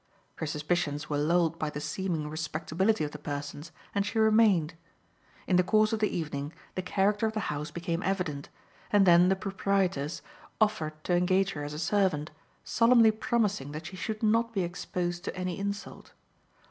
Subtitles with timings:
[0.37, 4.73] Her suspicions were lulled by the seeming respectability of the persons, and she remained.
[5.45, 8.49] In the course of the evening the character of the house became evident,
[8.91, 10.23] and then the proprietress
[10.59, 12.31] offered to engage her as a servant,
[12.63, 16.13] solemnly promising that she should not be exposed to any insult.